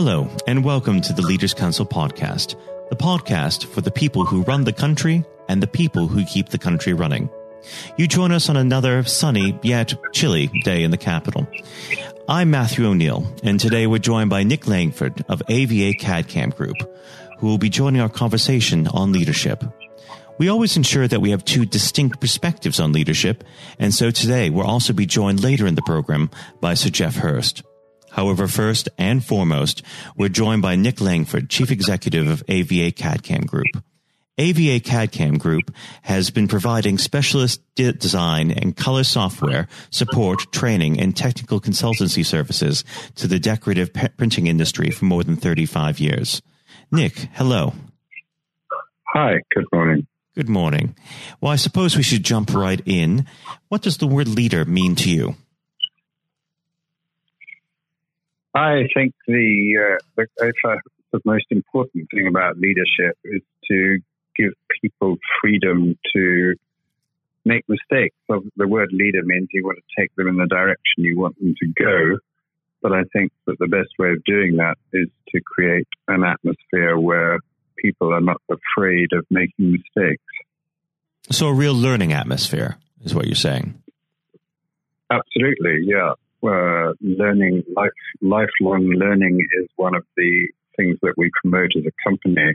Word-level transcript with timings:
Hello, 0.00 0.30
and 0.46 0.64
welcome 0.64 1.00
to 1.00 1.12
the 1.12 1.22
Leaders 1.22 1.52
Council 1.52 1.84
podcast, 1.84 2.54
the 2.88 2.94
podcast 2.94 3.64
for 3.64 3.80
the 3.80 3.90
people 3.90 4.24
who 4.24 4.44
run 4.44 4.62
the 4.62 4.72
country 4.72 5.24
and 5.48 5.60
the 5.60 5.66
people 5.66 6.06
who 6.06 6.24
keep 6.24 6.50
the 6.50 6.56
country 6.56 6.92
running. 6.92 7.28
You 7.96 8.06
join 8.06 8.30
us 8.30 8.48
on 8.48 8.56
another 8.56 9.02
sunny 9.02 9.58
yet 9.64 9.92
chilly 10.12 10.46
day 10.62 10.84
in 10.84 10.92
the 10.92 10.96
capital. 10.96 11.48
I'm 12.28 12.48
Matthew 12.48 12.86
O'Neill, 12.86 13.26
and 13.42 13.58
today 13.58 13.88
we're 13.88 13.98
joined 13.98 14.30
by 14.30 14.44
Nick 14.44 14.68
Langford 14.68 15.24
of 15.28 15.42
AVA 15.48 15.94
CAD/CAM 15.94 16.50
Group, 16.50 16.76
who 17.40 17.48
will 17.48 17.58
be 17.58 17.68
joining 17.68 18.00
our 18.00 18.08
conversation 18.08 18.86
on 18.86 19.10
leadership. 19.10 19.64
We 20.38 20.48
always 20.48 20.76
ensure 20.76 21.08
that 21.08 21.20
we 21.20 21.30
have 21.30 21.44
two 21.44 21.66
distinct 21.66 22.20
perspectives 22.20 22.78
on 22.78 22.92
leadership, 22.92 23.42
and 23.80 23.92
so 23.92 24.12
today 24.12 24.48
we'll 24.48 24.64
also 24.64 24.92
be 24.92 25.06
joined 25.06 25.42
later 25.42 25.66
in 25.66 25.74
the 25.74 25.82
program 25.82 26.30
by 26.60 26.74
Sir 26.74 26.90
Geoff 26.90 27.16
Hurst. 27.16 27.64
However, 28.18 28.48
first 28.48 28.88
and 28.98 29.24
foremost, 29.24 29.80
we're 30.16 30.28
joined 30.28 30.60
by 30.60 30.74
Nick 30.74 31.00
Langford, 31.00 31.48
Chief 31.48 31.70
Executive 31.70 32.26
of 32.26 32.42
AVA 32.48 32.90
CAD/CAM 32.90 33.42
Group. 33.42 33.80
AVA 34.38 34.80
CAD/CAM 34.80 35.38
Group 35.38 35.72
has 36.02 36.30
been 36.30 36.48
providing 36.48 36.98
specialist 36.98 37.62
de- 37.76 37.92
design 37.92 38.50
and 38.50 38.76
color 38.76 39.04
software 39.04 39.68
support, 39.90 40.50
training, 40.50 40.98
and 40.98 41.16
technical 41.16 41.60
consultancy 41.60 42.26
services 42.26 42.82
to 43.14 43.28
the 43.28 43.38
decorative 43.38 43.94
p- 43.94 44.08
printing 44.16 44.48
industry 44.48 44.90
for 44.90 45.04
more 45.04 45.22
than 45.22 45.36
35 45.36 46.00
years. 46.00 46.42
Nick, 46.90 47.28
hello. 47.34 47.72
Hi, 49.14 49.34
good 49.54 49.66
morning. 49.72 50.08
Good 50.34 50.48
morning. 50.48 50.96
Well, 51.40 51.52
I 51.52 51.56
suppose 51.56 51.96
we 51.96 52.02
should 52.02 52.24
jump 52.24 52.52
right 52.52 52.80
in. 52.84 53.26
What 53.68 53.82
does 53.82 53.98
the 53.98 54.08
word 54.08 54.26
leader 54.26 54.64
mean 54.64 54.96
to 54.96 55.08
you? 55.08 55.36
I 58.54 58.88
think 58.94 59.14
the, 59.26 59.98
uh, 59.98 60.02
the, 60.16 60.78
the 61.12 61.20
most 61.24 61.46
important 61.50 62.08
thing 62.12 62.26
about 62.26 62.58
leadership 62.58 63.16
is 63.24 63.42
to 63.70 63.98
give 64.36 64.52
people 64.80 65.16
freedom 65.40 65.98
to 66.14 66.54
make 67.44 67.64
mistakes. 67.68 68.14
So 68.26 68.42
the 68.56 68.68
word 68.68 68.90
leader 68.92 69.22
means 69.24 69.48
you 69.52 69.64
want 69.64 69.78
to 69.78 70.02
take 70.02 70.14
them 70.16 70.28
in 70.28 70.36
the 70.36 70.46
direction 70.46 71.04
you 71.04 71.18
want 71.18 71.38
them 71.38 71.54
to 71.60 71.66
go. 71.68 72.18
But 72.80 72.92
I 72.92 73.02
think 73.12 73.32
that 73.46 73.56
the 73.58 73.66
best 73.66 73.90
way 73.98 74.12
of 74.12 74.22
doing 74.24 74.56
that 74.56 74.76
is 74.92 75.08
to 75.30 75.40
create 75.40 75.88
an 76.06 76.22
atmosphere 76.24 76.98
where 76.98 77.38
people 77.76 78.12
are 78.12 78.20
not 78.20 78.40
afraid 78.48 79.12
of 79.12 79.26
making 79.30 79.72
mistakes. 79.72 80.22
So, 81.30 81.48
a 81.48 81.52
real 81.52 81.74
learning 81.74 82.12
atmosphere 82.12 82.78
is 83.02 83.14
what 83.14 83.26
you're 83.26 83.34
saying. 83.34 83.82
Absolutely, 85.10 85.80
yeah 85.84 86.14
uh, 86.42 86.92
learning, 87.00 87.64
life, 87.74 87.90
lifelong 88.20 88.86
learning 88.86 89.44
is 89.60 89.68
one 89.76 89.94
of 89.94 90.04
the 90.16 90.48
things 90.76 90.96
that 91.02 91.14
we 91.16 91.30
promote 91.42 91.70
as 91.76 91.84
a 91.84 92.08
company 92.08 92.54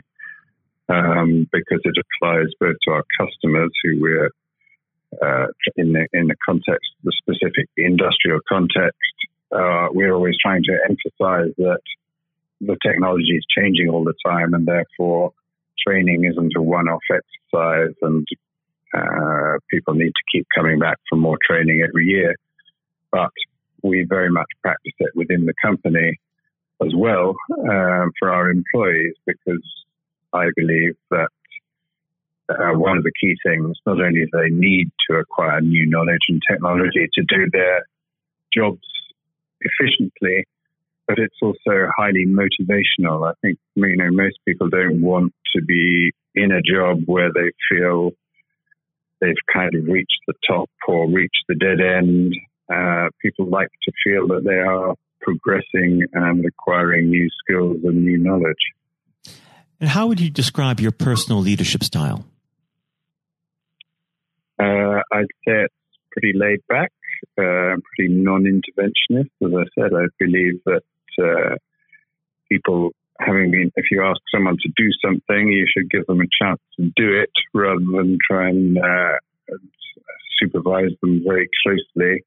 um, 0.88 1.48
because 1.52 1.80
it 1.84 1.96
applies 1.96 2.46
both 2.60 2.76
to 2.84 2.90
our 2.92 3.04
customers 3.18 3.70
who 3.82 4.00
we're 4.00 4.30
uh, 5.22 5.46
in 5.76 5.92
the 5.92 6.06
in 6.12 6.26
the 6.28 6.36
context, 6.44 6.90
the 7.04 7.12
specific 7.18 7.68
industrial 7.76 8.40
context. 8.48 8.98
Uh, 9.52 9.88
we're 9.92 10.12
always 10.12 10.34
trying 10.42 10.62
to 10.64 10.76
emphasize 10.88 11.54
that 11.58 11.80
the 12.60 12.76
technology 12.84 13.36
is 13.36 13.44
changing 13.56 13.88
all 13.88 14.04
the 14.04 14.14
time, 14.26 14.54
and 14.54 14.66
therefore 14.66 15.32
training 15.86 16.24
isn't 16.24 16.52
a 16.56 16.62
one-off 16.62 17.02
exercise, 17.10 17.94
and 18.02 18.26
uh, 18.94 19.58
people 19.70 19.94
need 19.94 20.12
to 20.12 20.24
keep 20.32 20.46
coming 20.54 20.78
back 20.78 20.98
for 21.08 21.16
more 21.16 21.38
training 21.46 21.84
every 21.86 22.06
year. 22.06 22.34
But 23.12 23.30
we 23.84 24.04
very 24.08 24.30
much 24.30 24.48
practice 24.62 24.92
it 24.98 25.10
within 25.14 25.46
the 25.46 25.54
company 25.62 26.18
as 26.82 26.92
well 26.96 27.34
um, 27.70 28.10
for 28.18 28.30
our 28.30 28.50
employees 28.50 29.14
because 29.26 29.62
I 30.32 30.46
believe 30.56 30.96
that 31.10 31.28
uh, 32.48 32.76
one 32.76 32.98
of 32.98 33.04
the 33.04 33.12
key 33.20 33.36
things, 33.46 33.76
not 33.86 34.00
only 34.00 34.20
do 34.20 34.28
they 34.32 34.50
need 34.50 34.90
to 35.08 35.16
acquire 35.16 35.60
new 35.60 35.88
knowledge 35.88 36.26
and 36.28 36.42
technology 36.50 37.08
to 37.14 37.22
do 37.22 37.48
their 37.52 37.86
jobs 38.52 38.86
efficiently, 39.60 40.44
but 41.06 41.18
it's 41.18 41.36
also 41.42 41.88
highly 41.96 42.26
motivational. 42.26 43.28
I 43.28 43.34
think 43.42 43.58
you 43.74 43.96
know 43.96 44.10
most 44.10 44.38
people 44.46 44.68
don't 44.68 45.00
want 45.00 45.32
to 45.54 45.62
be 45.62 46.12
in 46.34 46.50
a 46.50 46.62
job 46.62 47.02
where 47.06 47.30
they 47.32 47.50
feel 47.70 48.10
they've 49.20 49.34
kind 49.52 49.74
of 49.74 49.84
reached 49.86 50.20
the 50.26 50.34
top 50.46 50.68
or 50.88 51.08
reached 51.08 51.44
the 51.48 51.54
dead 51.54 51.80
end 51.80 52.34
uh, 52.72 53.08
people 53.20 53.46
like 53.46 53.68
to 53.82 53.92
feel 54.04 54.28
that 54.28 54.44
they 54.44 54.54
are 54.54 54.94
progressing 55.20 56.02
and 56.12 56.44
acquiring 56.44 57.10
new 57.10 57.28
skills 57.42 57.78
and 57.84 58.04
new 58.04 58.18
knowledge. 58.18 58.54
And 59.80 59.88
how 59.88 60.06
would 60.06 60.20
you 60.20 60.30
describe 60.30 60.80
your 60.80 60.92
personal 60.92 61.40
leadership 61.40 61.82
style? 61.82 62.24
Uh, 64.58 65.00
I'd 65.12 65.26
say 65.46 65.64
it's 65.64 65.74
pretty 66.12 66.32
laid 66.38 66.60
back, 66.68 66.92
uh, 67.38 67.76
pretty 67.96 68.12
non 68.12 68.44
interventionist. 68.44 69.30
As 69.42 69.52
I 69.52 69.64
said, 69.74 69.92
I 69.94 70.06
believe 70.18 70.60
that 70.64 70.82
uh, 71.20 71.56
people, 72.50 72.92
having 73.18 73.50
been, 73.50 73.72
if 73.76 73.86
you 73.90 74.04
ask 74.04 74.20
someone 74.32 74.56
to 74.62 74.68
do 74.76 74.88
something, 75.04 75.48
you 75.48 75.66
should 75.66 75.90
give 75.90 76.06
them 76.06 76.20
a 76.20 76.44
chance 76.44 76.60
to 76.78 76.84
do 76.96 77.18
it 77.18 77.30
rather 77.52 77.80
than 77.80 78.18
try 78.30 78.48
and 78.50 78.78
uh, 78.78 79.18
supervise 80.40 80.92
them 81.02 81.22
very 81.26 81.48
closely 81.62 82.24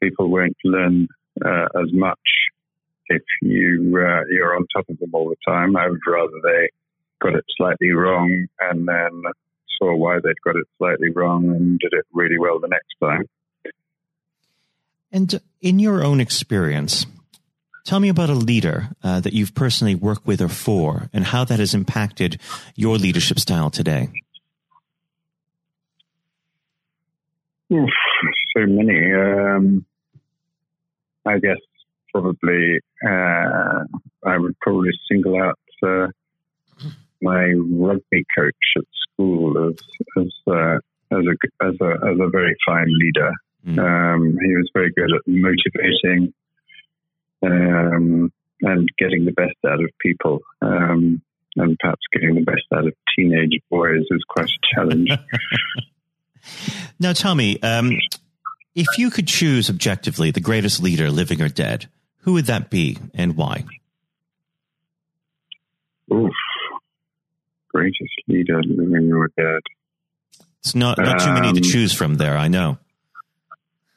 people 0.00 0.30
won't 0.30 0.56
learn 0.64 1.08
uh, 1.44 1.66
as 1.80 1.92
much 1.92 2.18
if 3.06 3.22
you 3.42 3.98
uh, 3.98 4.22
you're 4.30 4.56
on 4.56 4.66
top 4.74 4.88
of 4.88 4.98
them 4.98 5.10
all 5.12 5.28
the 5.28 5.36
time. 5.46 5.76
I 5.76 5.88
would 5.88 6.00
rather 6.06 6.32
they 6.42 6.68
got 7.20 7.34
it 7.34 7.44
slightly 7.56 7.90
wrong 7.90 8.46
and 8.60 8.88
then 8.88 9.22
saw 9.78 9.94
why 9.94 10.18
they'd 10.22 10.40
got 10.44 10.56
it 10.56 10.66
slightly 10.78 11.10
wrong 11.10 11.48
and 11.48 11.78
did 11.78 11.92
it 11.92 12.06
really 12.12 12.38
well 12.38 12.58
the 12.58 12.68
next 12.68 12.94
time. 13.00 13.26
And 15.12 15.40
in 15.60 15.78
your 15.78 16.04
own 16.04 16.20
experience, 16.20 17.04
tell 17.84 17.98
me 17.98 18.08
about 18.08 18.30
a 18.30 18.34
leader 18.34 18.90
uh, 19.02 19.20
that 19.20 19.32
you've 19.32 19.54
personally 19.54 19.96
worked 19.96 20.26
with 20.26 20.40
or 20.40 20.48
for, 20.48 21.10
and 21.12 21.24
how 21.24 21.44
that 21.44 21.58
has 21.58 21.74
impacted 21.74 22.40
your 22.76 22.96
leadership 22.96 23.40
style 23.40 23.70
today. 23.70 24.08
Oof, 27.72 27.90
so 28.56 28.66
many. 28.66 29.12
Um, 29.12 29.86
I 31.26 31.38
guess 31.38 31.58
probably 32.12 32.80
uh, 33.06 33.84
I 34.24 34.38
would 34.38 34.58
probably 34.60 34.90
single 35.10 35.40
out 35.40 35.58
uh, 35.82 36.08
my 37.22 37.52
rugby 37.52 38.24
coach 38.36 38.54
at 38.76 38.84
school 39.02 39.68
as 39.68 39.76
as 40.18 40.32
uh, 40.46 40.76
as 41.12 41.24
a 41.24 41.66
as 41.66 41.74
a 41.80 41.90
as 42.10 42.18
a 42.20 42.28
very 42.30 42.56
fine 42.66 42.88
leader. 42.88 43.32
Mm. 43.66 43.78
Um, 43.78 44.38
he 44.42 44.56
was 44.56 44.70
very 44.72 44.90
good 44.92 45.12
at 45.12 45.20
motivating 45.26 46.32
um, 47.42 48.32
and 48.62 48.88
getting 48.98 49.24
the 49.26 49.32
best 49.32 49.56
out 49.66 49.82
of 49.82 49.90
people. 50.00 50.40
Um, 50.62 51.22
and 51.56 51.76
perhaps 51.78 52.02
getting 52.12 52.36
the 52.36 52.42
best 52.42 52.62
out 52.72 52.86
of 52.86 52.94
teenage 53.16 53.60
boys 53.70 54.04
is 54.10 54.24
quite 54.28 54.48
a 54.48 54.74
challenge. 54.74 55.10
now, 57.00 57.12
tell 57.12 57.34
me, 57.34 57.58
um, 57.60 57.98
if 58.74 58.86
you 58.98 59.10
could 59.10 59.26
choose 59.26 59.68
objectively 59.70 60.30
the 60.30 60.40
greatest 60.40 60.82
leader, 60.82 61.10
living 61.10 61.40
or 61.40 61.48
dead, 61.48 61.88
who 62.20 62.34
would 62.34 62.46
that 62.46 62.70
be 62.70 62.98
and 63.14 63.36
why? 63.36 63.64
Oof. 66.12 66.32
Greatest 67.68 68.10
leader, 68.28 68.60
living 68.62 69.12
or 69.12 69.28
dead. 69.36 69.62
It's 70.60 70.74
not, 70.74 70.98
not 70.98 71.20
too 71.20 71.32
many 71.32 71.52
to 71.52 71.66
um, 71.66 71.72
choose 71.72 71.92
from 71.92 72.16
there, 72.16 72.36
I 72.36 72.48
know. 72.48 72.78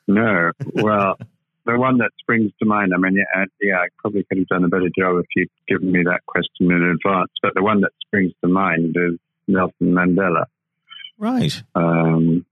No. 0.08 0.52
Well, 0.74 1.18
the 1.66 1.78
one 1.78 1.98
that 1.98 2.12
springs 2.20 2.52
to 2.60 2.66
mind, 2.66 2.94
I 2.94 2.98
mean, 2.98 3.16
yeah, 3.16 3.46
yeah, 3.62 3.78
I 3.78 3.88
probably 3.98 4.24
could 4.24 4.38
have 4.38 4.48
done 4.48 4.64
a 4.64 4.70
better 4.70 4.90
job 4.98 5.18
if 5.18 5.26
you'd 5.36 5.50
given 5.68 5.92
me 5.92 6.04
that 6.04 6.26
question 6.26 6.72
in 6.72 6.82
advance, 6.82 7.32
but 7.42 7.54
the 7.56 7.64
one 7.64 7.82
that 7.82 7.92
springs 8.06 8.32
to 8.42 8.48
mind 8.48 8.96
is 8.96 9.20
Nelson 9.48 9.94
Mandela. 9.94 10.46
Right. 11.18 11.62
Um, 11.76 12.46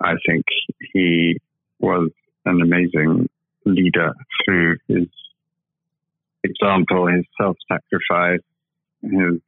I 0.00 0.14
think 0.26 0.44
he 0.92 1.38
was 1.78 2.10
an 2.44 2.60
amazing 2.60 3.28
leader 3.64 4.14
through 4.44 4.76
his 4.88 5.06
example, 6.42 7.06
his 7.06 7.24
self 7.40 7.56
sacrifice, 7.68 8.40
his 9.02 9.40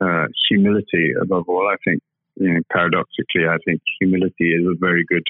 uh, 0.00 0.26
humility 0.48 1.12
above 1.20 1.44
all. 1.48 1.68
I 1.68 1.76
think, 1.84 2.02
you 2.36 2.54
know, 2.54 2.60
paradoxically, 2.72 3.46
I 3.48 3.58
think 3.64 3.80
humility 4.00 4.52
is 4.54 4.66
a 4.66 4.74
very 4.78 5.04
good 5.08 5.26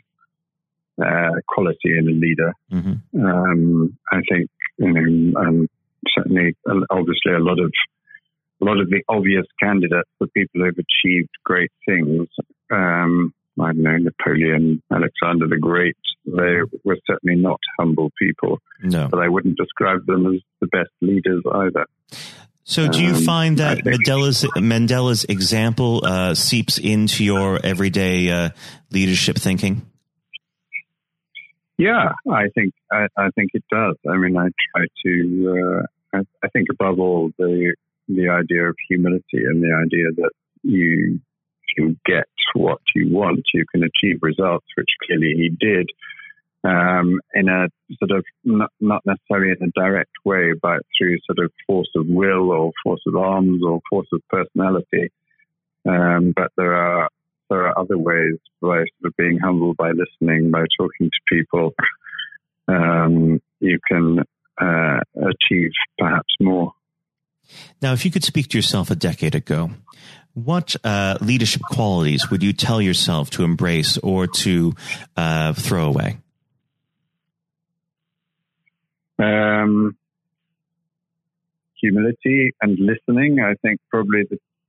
uh, 1.02 1.40
quality 1.46 1.96
in 1.98 2.08
a 2.08 2.12
leader. 2.12 2.52
Mm-hmm. 2.72 3.24
Um, 3.24 3.98
I 4.12 4.20
think, 4.30 4.50
you 4.78 4.92
know, 4.92 5.40
um, 5.40 5.68
certainly, 6.16 6.56
obviously, 6.90 7.32
a 7.32 7.38
lot 7.38 7.58
of 7.58 7.72
a 8.62 8.64
lot 8.64 8.78
of 8.78 8.90
the 8.90 9.02
obvious 9.08 9.46
candidates 9.58 10.08
for 10.18 10.26
people 10.28 10.60
who've 10.60 10.74
achieved 10.78 11.30
great 11.44 11.72
things 11.86 12.28
um, 12.70 13.32
I 13.62 13.72
don't 13.72 13.82
know, 13.82 13.96
Napoleon, 13.96 14.82
Alexander 14.90 15.48
the 15.48 15.58
Great, 15.58 15.96
they 16.26 16.60
were 16.84 16.98
certainly 17.06 17.40
not 17.40 17.60
humble 17.78 18.10
people. 18.18 18.58
No. 18.82 19.08
But 19.08 19.20
I 19.20 19.28
wouldn't 19.28 19.56
describe 19.56 20.06
them 20.06 20.26
as 20.26 20.40
the 20.60 20.66
best 20.68 20.90
leaders 21.00 21.42
either. 21.52 21.86
So, 22.64 22.88
do 22.88 23.02
you 23.02 23.14
um, 23.14 23.22
find 23.22 23.58
that 23.58 23.78
Mandela's, 23.78 24.44
Mandela's 24.56 25.24
example 25.24 26.02
uh, 26.04 26.34
seeps 26.34 26.78
into 26.78 27.24
your 27.24 27.58
everyday 27.64 28.30
uh, 28.30 28.50
leadership 28.92 29.36
thinking? 29.36 29.82
Yeah, 31.78 32.12
I 32.30 32.48
think 32.54 32.74
I, 32.92 33.06
I, 33.16 33.30
think 33.30 33.52
it 33.54 33.64
does. 33.72 33.96
I 34.08 34.18
mean, 34.18 34.36
I 34.36 34.50
try 34.74 34.86
to. 35.06 35.82
Uh, 36.14 36.18
I, 36.18 36.20
I 36.44 36.48
think 36.48 36.68
above 36.70 37.00
all 37.00 37.30
the 37.38 37.74
the 38.06 38.28
idea 38.28 38.68
of 38.68 38.76
humility 38.88 39.44
and 39.46 39.62
the 39.62 39.72
idea 39.72 40.04
that 40.16 40.30
you 40.62 41.20
can 41.74 41.98
get 42.04 42.24
what 42.54 42.80
you 42.94 43.14
want, 43.14 43.42
you 43.54 43.64
can 43.72 43.82
achieve 43.82 44.18
results, 44.22 44.66
which 44.76 44.88
clearly 45.06 45.34
he 45.36 45.48
did 45.48 45.88
um, 46.64 47.20
in 47.34 47.48
a 47.48 47.68
sort 47.98 48.18
of 48.18 48.24
not, 48.44 48.70
not, 48.80 49.02
necessarily 49.06 49.54
in 49.58 49.68
a 49.68 49.80
direct 49.80 50.12
way, 50.24 50.52
but 50.60 50.82
through 50.96 51.18
sort 51.24 51.44
of 51.44 51.52
force 51.66 51.88
of 51.96 52.06
will 52.06 52.50
or 52.50 52.72
force 52.84 53.00
of 53.06 53.16
arms 53.16 53.62
or 53.64 53.80
force 53.88 54.08
of 54.12 54.20
personality. 54.28 55.10
Um, 55.88 56.32
but 56.36 56.52
there 56.56 56.74
are 56.74 57.08
there 57.48 57.66
are 57.66 57.78
other 57.78 57.98
ways 57.98 58.36
by 58.60 58.76
sort 58.76 59.06
of 59.06 59.16
being 59.16 59.38
humble, 59.38 59.74
by 59.74 59.90
listening, 59.90 60.50
by 60.50 60.64
talking 60.78 61.10
to 61.10 61.36
people. 61.36 61.74
Um, 62.68 63.40
you 63.58 63.78
can 63.90 64.20
uh, 64.60 65.00
achieve 65.16 65.70
perhaps 65.98 66.32
more. 66.40 66.72
Now, 67.82 67.92
if 67.92 68.04
you 68.04 68.10
could 68.10 68.24
speak 68.24 68.48
to 68.48 68.58
yourself 68.58 68.90
a 68.90 68.94
decade 68.94 69.34
ago, 69.34 69.70
what 70.34 70.76
uh, 70.84 71.18
leadership 71.20 71.62
qualities 71.62 72.30
would 72.30 72.42
you 72.42 72.52
tell 72.52 72.80
yourself 72.80 73.30
to 73.30 73.44
embrace 73.44 73.98
or 73.98 74.26
to 74.26 74.74
uh, 75.16 75.52
throw 75.54 75.86
away? 75.86 76.18
Um, 79.18 79.96
humility 81.80 82.52
and 82.62 82.78
listening, 82.78 83.40
I 83.40 83.54
think, 83.62 83.80
probably 83.90 84.22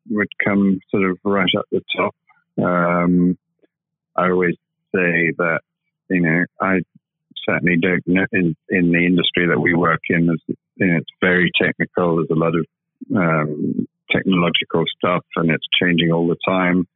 would 0.10 0.28
come 0.44 0.80
sort 0.90 1.10
of 1.10 1.20
right 1.24 1.50
at 1.56 1.66
the 1.72 1.82
top. 1.96 2.16
Um, 2.58 3.38
I 4.16 4.30
always 4.30 4.56
say 4.94 5.32
that, 5.38 5.62
you 6.10 6.22
know, 6.22 6.46
I 6.60 6.80
certainly 7.48 7.78
don't 7.78 8.06
know 8.08 8.26
in, 8.32 8.56
in 8.70 8.92
the 8.92 9.06
industry 9.06 9.48
that 9.48 9.60
we 9.60 9.74
work 9.74 10.02
in, 10.10 10.26
know, 10.28 10.36
it's 10.78 11.10
very 11.20 11.52
technical. 11.62 12.18
There's 12.18 12.30
a 12.32 12.36
lot 12.36 12.54
of 12.56 12.66
um, 13.16 13.88
technological 14.12 14.84
stuff 14.98 15.26
and 15.36 15.50
it's 15.52 15.66
changing 15.82 16.12
all 16.12 16.28
the 16.28 16.38
time. 16.48 16.88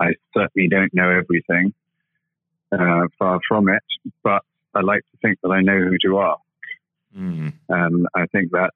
I 0.00 0.12
certainly 0.36 0.68
don't 0.68 0.94
know 0.94 1.10
everything, 1.10 1.74
uh, 2.72 3.08
far 3.18 3.40
from 3.48 3.68
it, 3.68 3.82
but 4.22 4.42
I 4.74 4.80
like 4.80 5.00
to 5.00 5.18
think 5.22 5.38
that 5.42 5.50
I 5.50 5.60
know 5.60 5.78
who 5.78 5.96
to 6.02 6.20
ask. 6.20 6.40
Mm. 7.16 7.52
And 7.68 8.06
I 8.14 8.26
think 8.26 8.52
that, 8.52 8.70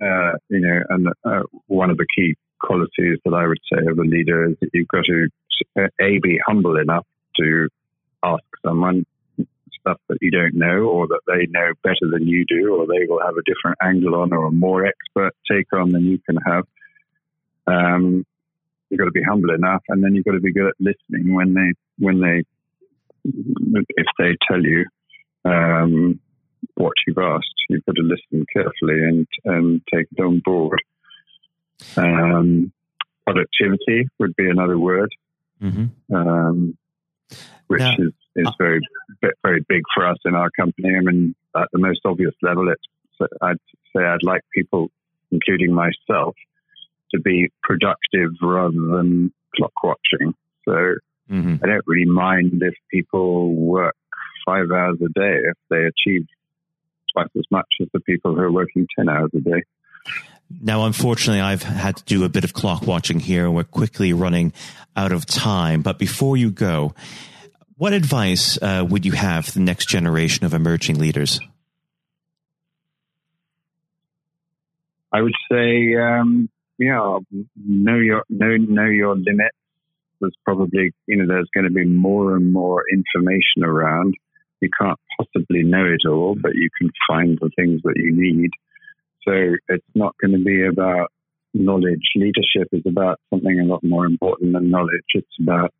uh, 0.00 0.38
you 0.48 0.60
know, 0.60 0.82
and 0.88 1.08
uh, 1.24 1.42
one 1.66 1.90
of 1.90 1.96
the 1.96 2.06
key 2.14 2.36
qualities 2.60 3.18
that 3.24 3.34
I 3.34 3.46
would 3.46 3.58
say 3.72 3.84
of 3.86 3.98
a 3.98 4.02
leader 4.02 4.48
is 4.48 4.56
that 4.60 4.70
you've 4.72 4.88
got 4.88 5.04
to, 5.06 5.28
A, 6.00 6.18
be 6.22 6.38
humble 6.46 6.76
enough 6.76 7.06
to 7.38 7.68
ask 8.22 8.44
someone 8.64 9.04
stuff 9.82 9.98
that 10.08 10.18
you 10.20 10.30
don't 10.30 10.54
know 10.54 10.84
or 10.84 11.06
that 11.08 11.20
they 11.26 11.46
know 11.50 11.72
better 11.82 12.10
than 12.10 12.26
you 12.26 12.44
do 12.48 12.74
or 12.74 12.86
they 12.86 13.06
will 13.06 13.20
have 13.20 13.36
a 13.36 13.42
different 13.44 13.78
angle 13.82 14.14
on 14.14 14.32
or 14.32 14.46
a 14.46 14.50
more 14.50 14.86
expert 14.86 15.34
take 15.50 15.66
on 15.72 15.92
than 15.92 16.04
you 16.04 16.18
can 16.18 16.38
have. 16.46 16.64
Um, 17.66 18.24
you've 18.88 18.98
got 18.98 19.06
to 19.06 19.10
be 19.10 19.22
humble 19.22 19.54
enough 19.54 19.82
and 19.88 20.02
then 20.02 20.14
you've 20.14 20.24
got 20.24 20.32
to 20.32 20.40
be 20.40 20.52
good 20.52 20.68
at 20.68 20.74
listening 20.80 21.34
when 21.34 21.54
they, 21.54 21.72
when 21.98 22.20
they, 22.20 22.42
if 23.24 24.06
they 24.18 24.36
tell 24.48 24.62
you, 24.62 24.84
um, 25.44 26.20
what 26.74 26.92
you've 27.06 27.18
asked. 27.18 27.54
You've 27.68 27.84
got 27.84 27.96
to 27.96 28.02
listen 28.02 28.46
carefully 28.52 29.02
and, 29.02 29.26
and 29.44 29.82
take 29.92 30.06
it 30.16 30.22
on 30.22 30.40
board. 30.44 30.80
Um, 31.96 32.72
productivity 33.26 34.08
would 34.18 34.34
be 34.36 34.48
another 34.48 34.78
word, 34.78 35.10
mm-hmm. 35.60 36.14
um, 36.14 36.76
which 37.72 37.80
yeah. 37.82 37.94
is, 37.98 38.12
is 38.36 38.46
uh, 38.46 38.52
very 38.58 38.80
very 39.42 39.64
big 39.68 39.82
for 39.94 40.06
us 40.06 40.18
in 40.24 40.34
our 40.34 40.50
company. 40.50 40.94
I 40.96 41.00
mean, 41.00 41.34
at 41.56 41.68
the 41.72 41.78
most 41.78 42.00
obvious 42.04 42.34
level, 42.42 42.68
it's 42.70 43.30
I'd 43.40 43.58
say 43.94 44.02
I'd 44.04 44.22
like 44.22 44.42
people, 44.54 44.90
including 45.30 45.72
myself, 45.72 46.34
to 47.12 47.20
be 47.20 47.50
productive 47.62 48.30
rather 48.42 48.72
than 48.72 49.32
clock 49.56 49.72
watching. 49.82 50.34
So 50.64 50.72
mm-hmm. 51.30 51.56
I 51.62 51.66
don't 51.66 51.84
really 51.86 52.10
mind 52.10 52.62
if 52.62 52.74
people 52.90 53.54
work 53.54 53.96
five 54.46 54.70
hours 54.70 54.98
a 55.00 55.08
day 55.18 55.36
if 55.44 55.56
they 55.70 55.84
achieve 55.84 56.26
twice 57.12 57.28
as 57.36 57.44
much 57.50 57.68
as 57.80 57.88
the 57.92 58.00
people 58.00 58.34
who 58.34 58.40
are 58.40 58.52
working 58.52 58.86
10 58.96 59.08
hours 59.08 59.30
a 59.34 59.40
day. 59.40 59.62
Now, 60.60 60.84
unfortunately, 60.84 61.40
I've 61.40 61.62
had 61.62 61.96
to 61.96 62.04
do 62.04 62.24
a 62.24 62.28
bit 62.28 62.44
of 62.44 62.52
clock 62.52 62.86
watching 62.86 63.20
here. 63.20 63.50
We're 63.50 63.64
quickly 63.64 64.12
running 64.12 64.52
out 64.96 65.12
of 65.12 65.24
time. 65.24 65.82
But 65.82 65.98
before 65.98 66.36
you 66.36 66.50
go, 66.50 66.94
what 67.76 67.92
advice 67.92 68.58
uh, 68.60 68.84
would 68.88 69.04
you 69.04 69.12
have 69.12 69.46
for 69.46 69.52
the 69.52 69.60
next 69.60 69.88
generation 69.88 70.44
of 70.46 70.54
emerging 70.54 70.98
leaders? 70.98 71.40
I 75.12 75.20
would 75.20 75.34
say, 75.50 75.94
um, 75.96 76.48
yeah, 76.78 77.18
know 77.56 77.96
your 77.96 78.24
know 78.30 78.56
know 78.56 78.86
your 78.86 79.14
limits. 79.14 79.56
There's 80.20 80.36
probably 80.44 80.92
you 81.06 81.16
know 81.16 81.26
there's 81.26 81.50
going 81.54 81.64
to 81.64 81.72
be 81.72 81.84
more 81.84 82.36
and 82.36 82.52
more 82.52 82.84
information 82.90 83.64
around 83.64 84.14
you 84.62 84.70
can't 84.80 84.98
possibly 85.18 85.64
know 85.64 85.84
it 85.84 86.08
all, 86.08 86.36
but 86.40 86.54
you 86.54 86.70
can 86.78 86.90
find 87.08 87.36
the 87.40 87.50
things 87.56 87.82
that 87.82 87.94
you 87.96 88.12
need. 88.14 88.50
So 89.26 89.56
it's 89.68 89.84
not 89.94 90.14
going 90.20 90.32
to 90.32 90.42
be 90.42 90.64
about 90.64 91.10
knowledge. 91.52 92.12
Leadership 92.14 92.68
is 92.72 92.82
about 92.86 93.18
something 93.28 93.60
a 93.60 93.64
lot 93.64 93.82
more 93.82 94.06
important 94.06 94.52
than 94.52 94.70
knowledge. 94.70 95.04
It's 95.14 95.36
about 95.40 95.74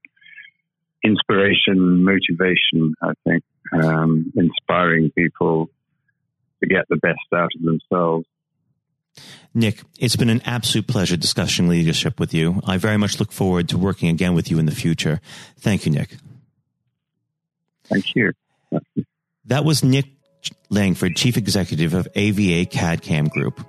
inspiration, 1.02 2.04
motivation, 2.04 2.94
I 3.02 3.12
think, 3.24 3.42
um, 3.72 4.32
inspiring 4.36 5.10
people 5.10 5.68
to 6.60 6.68
get 6.68 6.86
the 6.88 6.96
best 6.96 7.18
out 7.34 7.50
of 7.54 7.62
themselves. 7.62 8.26
Nick, 9.54 9.82
it's 9.98 10.16
been 10.16 10.30
an 10.30 10.40
absolute 10.46 10.86
pleasure 10.86 11.16
discussing 11.16 11.68
leadership 11.68 12.18
with 12.18 12.32
you. 12.32 12.62
I 12.64 12.78
very 12.78 12.96
much 12.96 13.20
look 13.20 13.32
forward 13.32 13.68
to 13.70 13.78
working 13.78 14.08
again 14.08 14.34
with 14.34 14.50
you 14.50 14.58
in 14.58 14.66
the 14.66 14.74
future. 14.74 15.20
Thank 15.58 15.84
you, 15.84 15.92
Nick. 15.92 16.16
Thank 17.84 18.14
you. 18.14 18.32
That 19.44 19.64
was 19.64 19.84
Nick 19.84 20.06
Langford, 20.70 21.16
Chief 21.16 21.36
Executive 21.36 21.92
of 21.92 22.08
AVA 22.14 22.66
CAD 22.66 23.02
CAM 23.02 23.26
Group. 23.26 23.62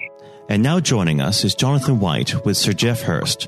And 0.47 0.63
now 0.63 0.79
joining 0.79 1.19
us 1.19 1.43
is 1.43 1.55
Jonathan 1.55 1.99
White 1.99 2.45
with 2.45 2.55
Sir 2.55 2.73
Jeff 2.73 3.01
Hurst. 3.01 3.47